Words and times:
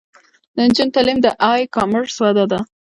د 0.55 0.57
نجونو 0.67 0.93
تعلیم 0.95 1.17
د 1.21 1.27
ای 1.49 1.61
کامرس 1.75 2.15
وده 2.23 2.45
ده. 2.51 2.59